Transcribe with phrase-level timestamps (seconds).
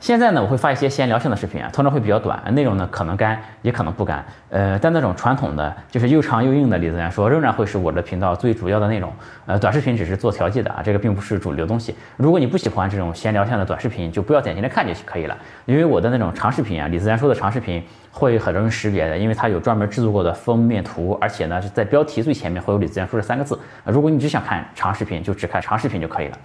[0.00, 4.24] 现在呢，我会发一些闲聊性的视频啊，通常会比较短，内容呢可能干也可能不干。
[4.48, 9.12] 呃，但那种传统的就是又长又硬的李自然说，仍然会是我的频道最主要的内容。
[9.46, 11.94] 呃，短视频只是做调剂的啊，这个并不是主流东西。
[12.16, 15.36] 如果你不喜欢这种闲聊性的短视频，就不要点进来看就可以了。
[15.66, 23.58] 因为我的那种长视频啊，李自然说的长视频会很容易识别的，因为它有专门制作过的封面图，而且呢是在标题最前面会有李自然说这三个字。
[23.84, 26.38] 如果你只想看长视频，就只看长视频就可以了。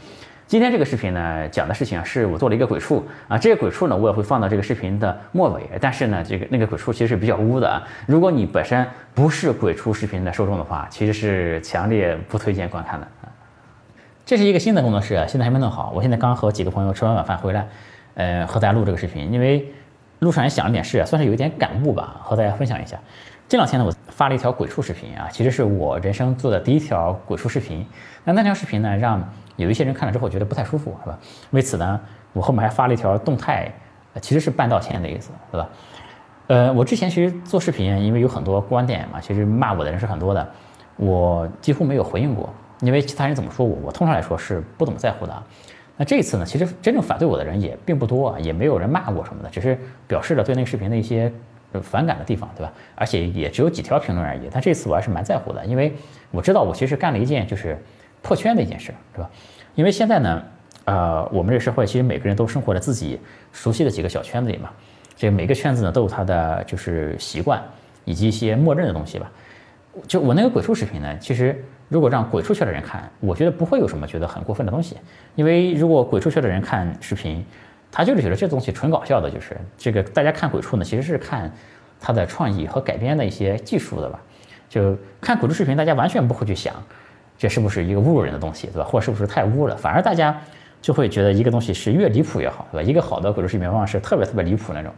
[0.54, 5.64] 今天这个视频呢，讲的事情啊，是我做了一个鬼畜啊，这个鬼畜呢，我也会放到这个视频的末尾。
[5.82, 7.82] 但是呢，这个那个鬼畜其实是比较污的啊。
[8.06, 8.86] 如果你本身
[9.16, 13.34] 不是鬼畜视频的受众的话，其实是强烈不推荐观看的啊。
[14.28, 15.92] 这是一个新的工作室，现在还没弄好。
[15.96, 17.68] 我现在刚和几个朋友吃完晚饭回来，
[18.14, 19.68] 呃，和大家录这个视频，因为
[20.20, 22.96] 路上也想了点事，算是有一点感悟吧，和大家分享一下。
[23.54, 27.86] 这两天呢，我发了一条鬼畜视频啊，其实是我人生做的第一条鬼畜视频。
[28.24, 29.24] 那那条视频呢，让
[29.58, 31.20] 有一些人看了之后觉得不太舒服，是吧？
[31.52, 32.02] 为此呢，
[32.34, 33.72] 我后面还发了一条动态，
[34.20, 35.70] 其实是半道歉的意思，对吧？
[36.48, 40.52] 呃，我之前其实做视频，因为有很多观点嘛，其实骂我的人是很多的，
[40.96, 45.44] 我几乎没有回应过，因为其他人怎么说我，我通常来说是不怎么在乎的。
[45.96, 51.32] 那这一次呢，其实真正反对我的人也并不多啊，也没有人骂我什么的，只是表示了对那个视频的一些
[51.82, 52.72] 反感的地方，对吧？
[52.96, 54.50] 而且也只有几条评论而已。
[54.52, 55.94] 但这次我还是蛮在乎的，因为
[56.32, 57.78] 我知道我其实干了一件就是。
[58.26, 59.30] 破圈的一件事，是吧？
[59.76, 60.42] 因为现在呢，
[60.86, 63.20] 呃，我们这个社会其实每个人都生活在自己
[63.52, 64.70] 熟悉的几个小圈子里嘛。
[65.18, 67.62] 这个每个圈子呢都有它的就是习惯
[68.06, 69.30] 以及一些默认的东西吧。
[70.08, 74.96] 就我那个鬼畜视频呢，其实如果让鬼畜圈的人看，我觉得不会有什么觉得很过分的东西。
[75.36, 77.46] 因为如果鬼畜圈的人看视频，
[77.94, 81.50] 他就是觉得这东西纯搞笑的，就是这个大家看鬼畜呢，其实是看
[82.02, 84.20] 他的创意和改编的一些技术的吧。
[84.68, 86.74] 就看鬼畜视频，大家完全不会去想。
[87.38, 88.84] 这是不是一个侮辱人的东西，对吧？
[88.84, 89.76] 或者是不是太污了？
[89.76, 90.40] 反而大家
[90.82, 92.90] 就会觉得一个东西是越离谱越好，对吧？
[92.90, 94.92] 一个好的鬼畜视频往往是特别特别离谱那种，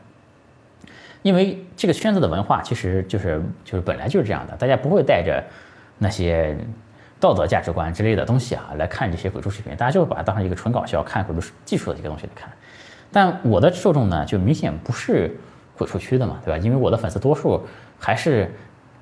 [1.22, 5.44] 因为这个圈子的文化其实就是就是本来就是这样的，大家不会带着
[5.98, 6.56] 那些
[7.20, 12.50] 道德价值观之类的东西啊来看这些鬼畜视频，大家就会把它当成一个纯搞笑、看鬼畜技术的一个东西来看。
[13.16, 15.34] 但我的受众呢，就明显不是
[15.78, 16.58] 鬼畜区的嘛，对吧？
[16.58, 17.66] 因为我的粉丝多数
[17.98, 18.54] 还是。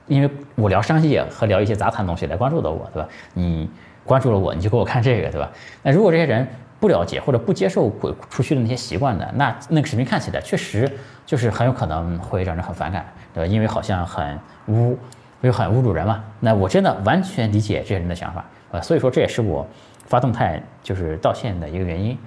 [0.06, 3.08] 因为我聊商业和聊一些杂谈东西来关注的我，对吧？
[3.34, 3.70] 你
[4.04, 5.50] 关注了我，你就给我看这个，对吧？
[5.82, 6.46] 那如果这些人
[6.78, 10.92] 不了解或者不接受鬼畜区的那些习惯的，那那个视频看起来确实
[11.26, 13.48] 就是很有可能会让人很反感，对吧？
[13.48, 14.38] 因为好像很
[14.68, 15.00] 污，
[15.40, 16.22] 又很侮辱人嘛。
[16.42, 19.66] 那我真的完全理解这些人的想法，呃，所以说这也是我
[20.06, 22.18] 发动态就是道歉的一个原因。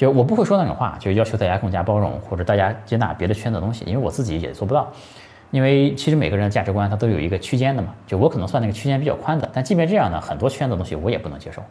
[0.00, 4.90] 就我不会说那种话，就要求大家更加包容或者大家接纳别的圈子东西，因为我自己也做不到。
[5.50, 11.62] 因为其实每个人的价值观它都有一个区间的嘛，就我可能算那个区间比较宽的，但即便这样呢，很多圈子东西我也不能接受。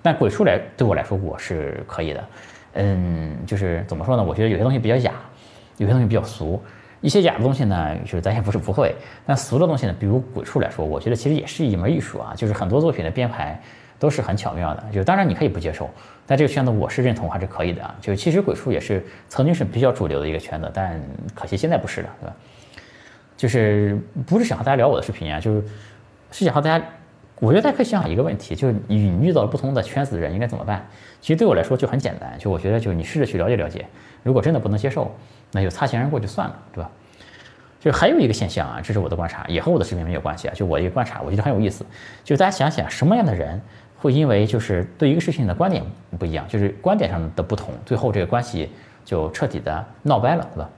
[0.00, 2.24] 但鬼畜来对我来说我是可以的，
[2.72, 4.24] 嗯，就是怎么说呢？
[4.24, 5.12] 我觉得有些东西比较雅，
[5.76, 6.58] 有些东西比较俗。
[7.02, 8.94] 一些雅的东西呢，就是咱也不是不会，
[9.26, 12.32] 但俗的东西呢，比如鬼畜来说，我觉得其实也是一门艺术啊。
[12.34, 13.60] 就是很多作品的编排
[13.98, 14.84] 都是很巧妙的。
[14.92, 15.88] 就当然你可以不接受，
[16.26, 17.94] 但这个圈子我是认同还是可以的啊。
[18.00, 21.00] 就其实鬼畜也是曾经是比较主流的一个圈子，但
[21.34, 22.36] 可惜现在不是了，对吧？
[23.36, 25.64] 就是不是想和大家聊我的视频啊，就是
[26.30, 26.84] 是想和大家，
[27.40, 30.86] 我觉得大家可以想想一个问题，就是你遇到不同的圈子的人应该怎么办？
[31.20, 33.84] 其实对我来说就很简单，就我觉得就你试着去了解了解，
[34.22, 35.12] 如果真的不能接受，
[35.50, 36.90] 那就擦肩而过就算了，对吧？
[37.84, 41.84] 就还有一个现象啊，这是我的观察，也和我的视频没有关系啊，就我一个观察，我觉得很有意思，
[42.24, 43.60] 就大家想想什么样的人
[43.96, 45.84] 会因为就是对一个事情的观点
[46.18, 48.70] 不一样，就是观点上的不同，最后这个关系
[49.04, 50.70] 就彻底的闹掰了，对吧？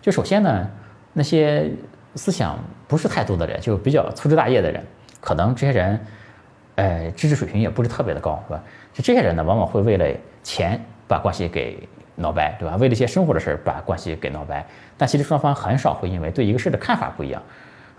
[0.00, 0.70] 就首先呢，
[1.12, 1.70] 那些。
[2.16, 4.80] 思想不是太多的人，就比较粗枝大叶的人，
[5.20, 6.00] 可能这些人，
[6.76, 8.62] 呃，知识水平也不是特别的高，是吧？
[8.92, 10.06] 就这些人呢，往往会为了
[10.44, 11.76] 钱把关系给
[12.16, 12.76] 闹掰，对吧？
[12.76, 14.64] 为了一些生活的事儿把关系给闹掰。
[14.96, 17.42] 但其实双方很少会因为对一个事的看法不一样，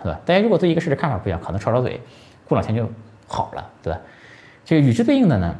[0.01, 0.19] 是吧？
[0.25, 1.99] 大家如果对一个事的看法不一样，可能吵吵嘴，
[2.47, 2.89] 过两天就
[3.27, 3.99] 好了，对吧？
[4.63, 5.55] 这个与之对应的呢，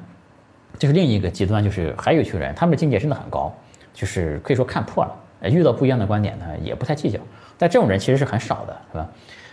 [0.80, 3.54] 就是另一个极端，就是还有一群人，他们的境界真的很高，
[3.94, 7.20] 就是可以说看破了，遇到不一样的观点呢，也不太计较。
[7.58, 9.10] 但这种人其实是很少的，是吧？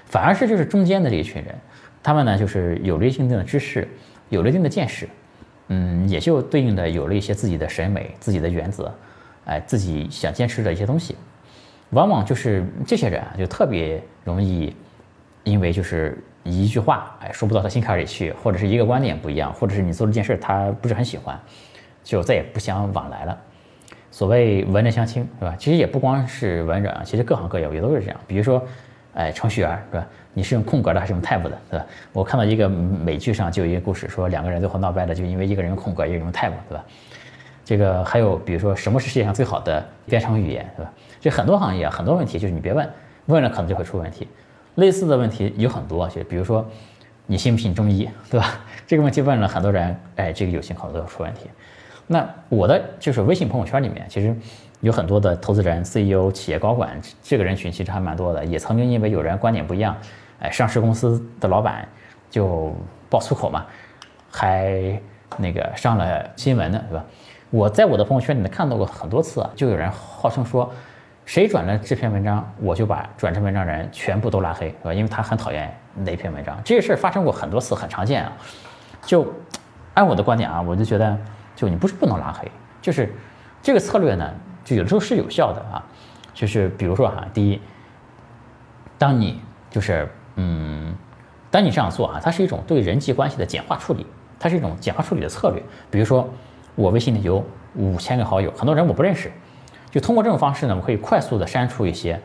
[0.06, 1.54] 反而是就是中间的这一群人，
[2.02, 3.88] 他们呢就是有了一定的知识，
[4.28, 5.08] 有了一定的见识，
[5.68, 8.92] 嗯，也就对应的有了一些自己的审美、自己的原则，
[9.46, 11.16] 哎，自己想坚持的一些东西。
[11.90, 14.74] 往往就是这些人啊，就特别容易，
[15.44, 21.38] 因为就是一句话，哎，说不到他心坎里去，或者是一个观点不一样，或者是你做了件事他不是很喜欢，
[22.02, 23.38] 就再也不相往来了。
[24.10, 25.56] 所谓文人相轻，是吧？
[25.58, 28.20] 其实也不光是文人啊，其实各行各业也都是这样。
[28.26, 28.62] 比如说，
[29.14, 30.06] 哎，程序员，是吧？
[30.34, 31.86] 你是用空格的还是用 type 的，对吧？
[32.12, 36.84] 我看到一个美剧上就有一个故事，说两个人最后闹掰了，就因为一个人用空格，一个人用 type，对吧？
[37.64, 40.92] 这个还有比如说什么是世界上最好的编程语言，对吧？
[41.20, 42.88] 这很多行业很多问题就是你别问，
[43.26, 44.26] 问了可能就会出问题。
[44.76, 46.66] 类似的问题有很多，就比如说
[47.26, 48.58] 你信不信中医，对吧？
[48.86, 51.50] 这个问题问了很多人，哎，这个有些可能都要出问题。
[52.06, 54.34] 那我的就是微信朋友圈里面，其实
[54.82, 58.44] 有很多的投资人、CEO、企业高管，这个人群其实还蛮多的。
[58.44, 59.96] 也曾经因为有人观点不一样，
[60.40, 61.88] 哎，上市公司的老板
[62.28, 62.74] 就
[63.08, 63.64] 爆粗口嘛，
[64.30, 65.00] 还
[65.38, 67.04] 那个上了新闻呢，对吧？
[67.50, 70.70] 我在我的朋友圈里面看到过很多次啊，就有人号称说，
[71.24, 74.92] 谁转了这篇文章，我就把转这篇文章人全部都拉黑，是吧？
[74.92, 76.60] 因为他很讨厌那篇文章。
[76.64, 78.32] 这个事儿发生过很多次，很常见啊。
[79.02, 79.32] 就
[79.94, 81.16] 按我的观点啊，我就觉得。
[81.54, 82.50] 就你不是不能拉黑，
[82.80, 83.14] 就是
[83.62, 84.28] 这个策略呢，
[84.64, 85.84] 就有的时候是有效的啊。
[86.34, 87.60] 就是比如说哈，第一，
[88.96, 90.94] 当你就是嗯，
[91.50, 94.06] 当你这样做啊，它是一种对人际关系的简化处理，
[94.40, 95.62] 它是一种简化处理的策略。
[95.90, 96.28] 比如说
[96.74, 97.44] 我微信里有
[97.74, 99.30] 五千个好友，很多人我不认识，
[99.90, 102.18] 就通过这种方式呢，我可以快速的删除一些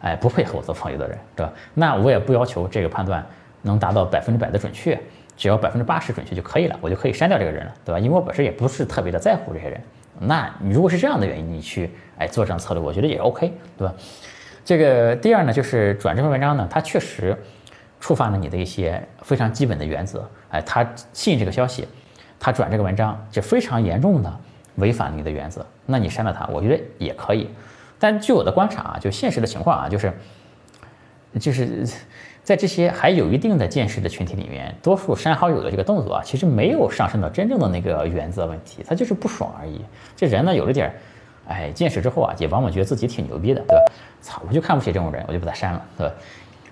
[0.00, 1.52] 哎不配合我做朋友的人，对吧？
[1.74, 3.24] 那我也不要求这个判断
[3.60, 4.98] 能达到百分之百的准确。
[5.36, 7.98] 只要百分之八十准确就可以了，我就可以删掉这个人了，对吧？
[7.98, 9.82] 因为我本身也不是特别的在乎这些人。
[10.22, 13.94] 那你如果是这样的原因，你去哎做这样策略，我觉得也 OK，对吧？
[14.64, 17.34] 这个第二呢，就是转这篇文章呢，它确实
[17.98, 20.28] 触犯了你的一些非常基本的原则。
[20.50, 21.88] 哎，他信这个消息，
[22.38, 24.40] 他转这个文章就非常严重的
[24.76, 25.64] 违反你的原则。
[25.86, 27.48] 那你删了他，我觉得也可以。
[27.98, 30.12] 但据我的观察啊，就现实的情况啊，就是
[31.40, 31.86] 就是。
[32.42, 39.80] 在这些还有一定的见识的群体里面，多数删好友的这个动作啊，其实没有上升到真正的那个原则问题，他就是不爽而已。
[40.16, 40.92] 这人呢，有了点，
[41.46, 43.84] 哎，见识之后啊，也往往觉得自己挺牛逼的，对吧？
[44.20, 46.14] 操，我就看不起这种人，我就把他删了，对吧？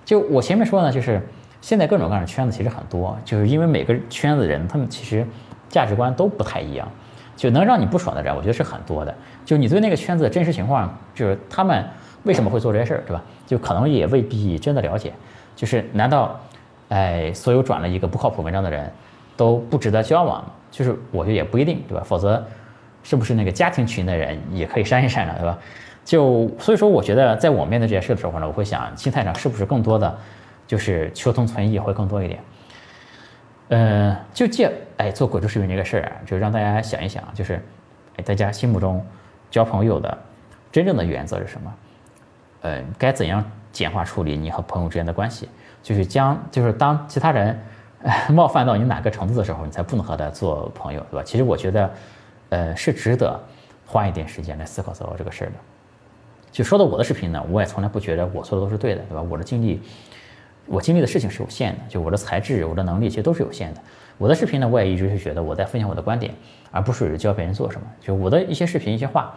[0.04, 1.20] 就我前面说呢，就是
[1.60, 5.24] 现在各种各样的圈子其实很多，就是因为每个圈子人，他们其实
[5.68, 6.90] 价值观都不太一样，
[7.36, 9.14] 就能让你不爽的人，我觉得是很多的。
[9.44, 11.84] 就你对那个圈子的真实情况，就是他们
[12.24, 13.22] 为什么会做这些事儿，对吧？
[13.46, 15.12] 就可能也未必真的了解。
[15.58, 16.38] 就是难道，
[16.88, 18.88] 哎，所有转了一个不靠谱文章的人，
[19.36, 20.44] 都不值得交往？
[20.70, 22.04] 就是我觉得也不一定，对吧？
[22.06, 22.46] 否则，
[23.02, 25.58] 是不是那个家庭群的人也可以删一删了，对吧？
[26.04, 30.16] 就所以说，我觉得在我面对这件事的时候呢，我会想心态上是不是更多的，
[30.64, 32.40] 就是求同存异会更多一点。
[33.70, 37.60] 嗯，就借哎做鬼畜视频这个事儿啊，就让大家想一想，就是
[38.16, 39.04] 哎大家心目中
[39.50, 40.16] 交朋友的
[40.70, 41.74] 真正的原则是什么？
[42.60, 43.44] 嗯，该怎样？
[43.78, 45.48] 简化处理你和朋友之间的关系，
[45.84, 47.56] 就是将就是当其他人
[48.30, 51.22] 冒犯到你哪个程度的时候，你才不能和他做朋友，对吧？
[51.24, 51.90] 其实我觉得，
[52.48, 53.40] 呃，是值得
[53.86, 55.52] 花一点时间来思考思考这个事儿的。
[56.50, 59.22] 就说到我的视频呢，我也从来不觉得我做的都是对的，对吧？
[59.22, 59.80] 我的经历，
[60.66, 63.80] 我经历的事情是有限的，就我的才智、我的能力其实都是有限的。
[64.16, 66.34] 我的视频呢，我也一直是觉得我在分享我的观点，
[66.72, 67.86] 而不是教别人做什么。
[68.00, 69.32] 就我的一些视频、一些话，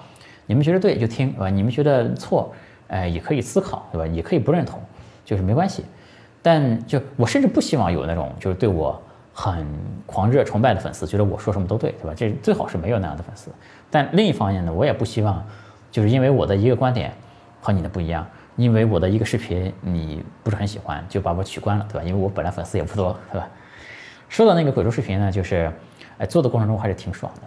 [0.48, 1.50] 你们觉得对就听，对吧？
[1.52, 2.52] 你们觉得错。
[2.92, 4.06] 哎，也可以思考，对吧？
[4.06, 4.80] 也可以不认同，
[5.26, 5.84] 就是没关系。
[6.42, 9.02] 但就我甚至不希望有那种就是对我
[9.34, 9.66] 很
[10.06, 12.14] 狂热崇拜的粉丝，觉得我说什么都对，对吧？
[12.16, 13.50] 这最好是没有那样的粉丝。
[13.90, 15.44] 但另一方面呢，我也不希望
[15.90, 17.14] 就是因为我的一个观点
[17.62, 18.28] 和你的不一样，
[18.58, 22.04] 因为我的一个视频你不是很喜欢，就把我取关了，对吧？
[22.06, 23.48] 因为我本来粉丝也不多，对吧？
[24.28, 25.72] 说到那个鬼畜视频呢，就是
[26.18, 27.42] 哎做的过程中还是挺爽的。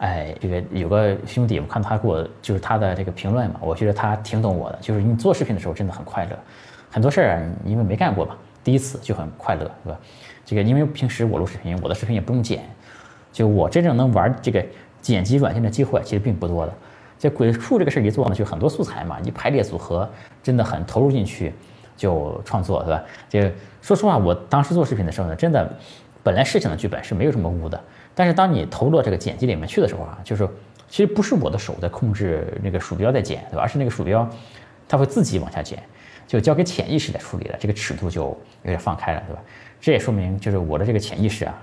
[0.00, 4.78] 哎，这个有个兄弟，我看他给我就是他的这个评论嘛，我觉得他挺懂我的。
[4.80, 6.30] 就是你做视频的时候真的很快乐，
[6.90, 8.34] 很多事儿因为没干过嘛，
[8.64, 9.98] 第一次就很快乐，是吧？
[10.46, 12.64] 这个因为平时我录视频，我的视频也不用剪，
[13.30, 14.64] 就我真正能玩这个
[15.02, 16.72] 剪辑软件的机会其实并不多的。
[17.18, 20.08] 这鬼畜这个事儿一做呢，就很多素材嘛，一排列组合，
[20.42, 21.52] 真的很投入进去
[21.94, 23.02] 就创作，是吧？
[23.28, 25.70] 这说实话，我当时做视频的时候呢，真的
[26.22, 27.78] 本来事情的剧本是没有什么污的。
[28.20, 30.46] 但是当你投入到这个剪辑里面去的时候啊，就是
[30.90, 33.62] 其实不是我的手在控制那个鼠标在剪，对吧？
[33.62, 34.28] 而是那个鼠标
[34.86, 35.82] 它会自己往下剪，
[36.26, 39.40] 就交给潜意识来处理了，这个尺度就有点放开了，对吧？
[39.80, 41.58] 这也说明就是我的这个潜意识啊，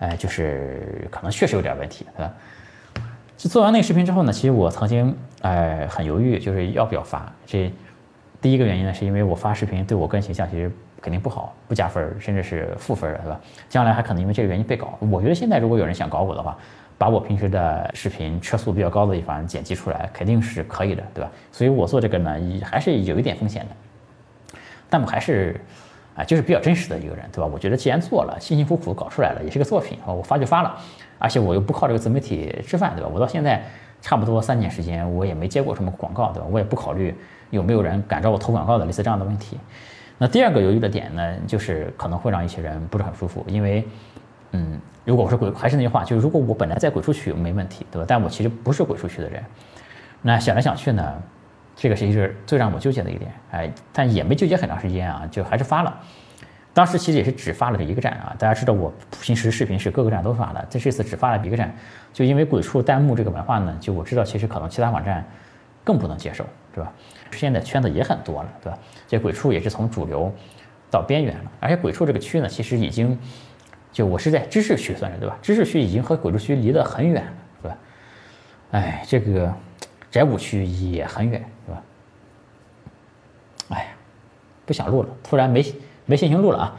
[0.00, 2.34] 哎，就是可能确实有点问题，对吧？
[3.36, 7.32] 就做完那个视频之后呢，其实我曾经哎很犹豫，就是要不要发。
[7.46, 7.72] 这
[8.40, 10.68] 第一个原因呢，是因为我发视频对我个人形象其实。
[11.02, 13.38] 肯定不好，不加分，甚至是负分，对吧？
[13.68, 14.96] 将来还可能因为这个原因被搞。
[15.00, 16.56] 我觉得现在如果有人想搞我的话，
[16.96, 21.30] 把我平时的视频车速比较高的地方剪辑出来，肯定是可以的，对吧？
[21.50, 24.56] 所以我做这个呢，还是有一点风险的。
[24.88, 25.60] 但我还是
[26.14, 27.50] 啊，就是比较真实的一个人，对吧？
[27.52, 30.78] 我觉得既然做了，辛辛苦苦搞出来了，也是个作品啊，我发就发了。
[31.18, 33.10] 而且我又不靠这个自媒体吃饭，对吧？
[33.12, 33.62] 我到现在
[34.00, 36.46] 差不多三年时间，我也没接过什么广告，对吧？
[36.50, 37.14] 我也不考虑
[37.50, 39.58] 有没有人敢找我投广告的类似这样的问题。
[40.22, 43.84] 那第二个犹豫的点呢，就是可能会让一些人不是很舒服，因为
[44.52, 48.04] 嗯，如果我是鬼，还是那句话，就是如果我本来在鬼畜区没问题，对吧？
[48.06, 49.42] 但我其实不是鬼畜区的人，
[50.20, 51.20] 那想来想去呢，
[51.74, 55.92] 这个是一是最让我纠结的一点，哎，但也没纠结很长时间啊，就还是发了。
[56.72, 61.74] 当时其实也是只发了这一个站啊，大家知道我平时视频是各个站都发的，这这次只发了一个站，
[62.12, 65.26] 就因为鬼畜弹幕这个文化呢，就我知道其实可能其他网站
[65.82, 66.92] 更不能接受，对吧？
[67.32, 68.78] 现在圈子也很多了，对吧？
[69.08, 70.32] 这鬼畜也是从主流
[70.90, 73.18] 到边缘了，而且鬼畜这个区呢，其实已经
[73.92, 75.36] 就我是在知识区算是对吧？
[75.42, 77.78] 知识区已经和鬼畜区离得很远了，是吧？
[78.72, 79.54] 哎，这个
[80.10, 81.82] 宅舞区也很远，是吧？
[83.70, 83.88] 哎呀，
[84.66, 85.64] 不想录了，突然没。
[86.04, 86.76] 没心情录了啊，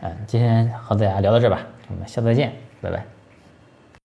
[0.00, 3.21] 嗯，今天和大家聊到这吧，我们下次再见，拜拜。